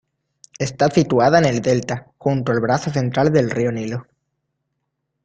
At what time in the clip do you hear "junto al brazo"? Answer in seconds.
2.17-2.89